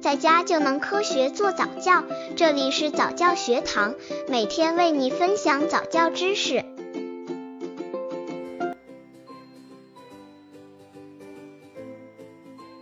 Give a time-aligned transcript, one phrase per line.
[0.00, 2.02] 在家就能科学做早教。
[2.34, 3.94] 这里是早教学堂，
[4.28, 6.64] 每天为你分享早教知识。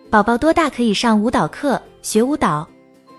[0.08, 2.66] 宝宝多大可以上舞蹈课学舞蹈？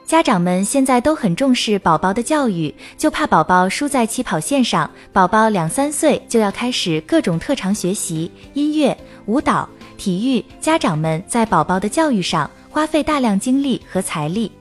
[0.05, 4.89] 家长们现在都很重视宝宝的教育，就怕宝宝输在起跑线上。
[5.11, 10.43] 宝宝两三岁就要开始各种特长学习，音乐、舞蹈、体育。
[10.59, 14.51] 家长们在宝宝的教育上花费大量精力和财力。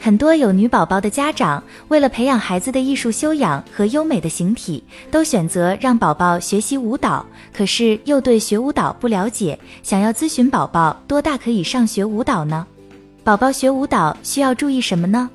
[0.00, 7.26] 很多有女宝宝的家长，为了培养孩子的艺术修养和优美的形体，都选择让宝宝学习舞蹈。
[7.52, 12.64] 可是又对学舞蹈不了解，想要咨询宝宝多大可以上学舞蹈呢？
[13.24, 15.28] 宝宝学舞蹈需要注意什么呢？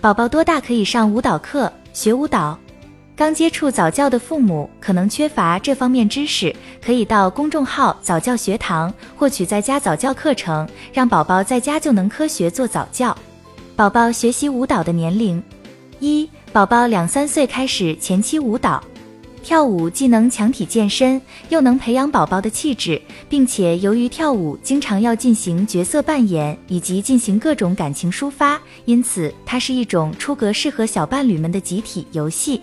[0.00, 2.58] 宝宝多大可以上舞蹈课学舞蹈？
[3.20, 13.14] 刚接触早教的父母可能缺乏这方面知识，可以到公众号早教学堂获取在家早教课程，让宝宝在家就能科学做早教。
[13.76, 15.42] 宝宝学习舞蹈的年龄：
[15.98, 18.82] 一、宝宝两三岁开始前期舞蹈。
[19.42, 32.62] 跳舞既能强体健身，又能培养宝宝的气质，并且由于跳舞经常要进行角色扮演以及进行各种感情抒发，因此它是一种出格适合小伴侣们的集体游戏。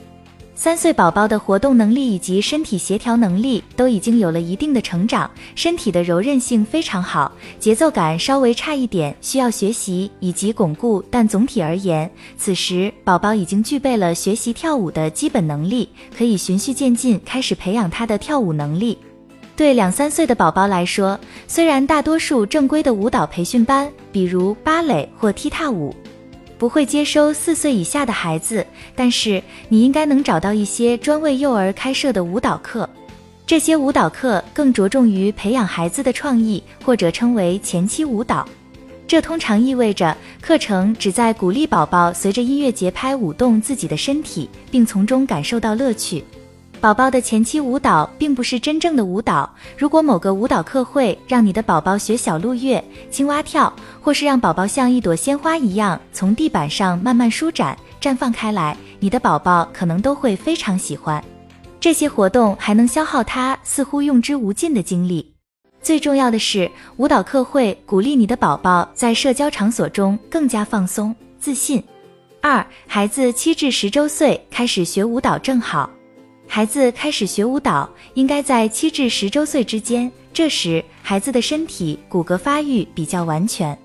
[0.59, 11.01] 三岁宝宝的活动能力以及身体协调能力都已经有了一定的成长，身体的柔韧性非常好，节奏感稍微差一点，需要学习以及巩固。
[11.11, 18.97] 但总体而言，此时宝宝已经具备了学习跳舞的基本能力，可以循序渐进开始培养他的跳舞能力。
[19.55, 25.95] 对两三岁的宝宝来说，虽然大多数正规的舞蹈培训班，比如芭蕾或踢踏舞，
[26.57, 32.89] 不会接收四岁以下的孩子，但是你应该能找到一些专为幼儿开设的舞蹈课。
[33.45, 38.47] 这些舞蹈课更着重于培养孩子的创意，或者称为前期舞蹈。
[39.07, 46.21] 这通常意味着课程旨在鼓励宝宝随着音乐节拍舞动自己的身体，并从中感受到乐趣。
[46.79, 49.51] 宝宝的前期舞蹈并不是真正的舞蹈。
[49.75, 61.23] 如果某个舞蹈课会让你的宝宝学小鹿跃、青蛙跳，或是让宝宝像一朵鲜花一样从地板上慢慢舒展、绽放开来，你的宝宝可能都会非常喜欢。
[61.79, 65.33] 这些活动还能消耗他似乎用之无尽的精力。
[65.81, 71.83] 最重要的是，舞蹈课会鼓励你的宝宝在社交场所中更加放松、自信。
[72.39, 75.89] 二、孩子七至十周岁开始学舞蹈正好。
[76.47, 83.77] 孩子开始学舞蹈应该在七至十周岁之间，这时孩子的身体骨骼发育比较完全。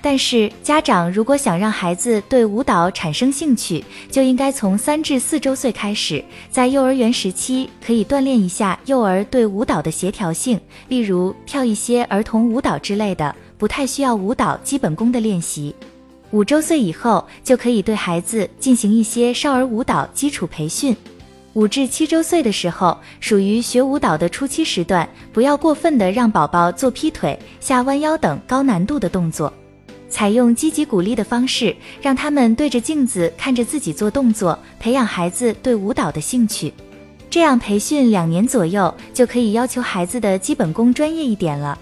[0.00, 15.74] 但是家长如果想让孩子对舞蹈产生兴趣，就应该从三至四周岁开始，在幼儿园时期可以锻炼一下幼儿对舞蹈的协调性，例如跳一些儿童舞蹈之类的，不太需要舞蹈基本功的练习。
[16.30, 20.94] 五周岁以后就可以对孩子进行一些少儿舞蹈基础培训。
[21.54, 29.52] 五至七周岁的时候，属于学舞蹈的初期时段，不要过分的让宝宝做劈腿、下弯腰等高难度的动作，
[30.08, 36.74] 采用积极鼓励的方式，让他们对着镜子看着自己做动作，培养孩子对舞蹈的兴趣。
[37.30, 41.78] 这样培训两年左右，就可以要求孩子的基本功专业一点了。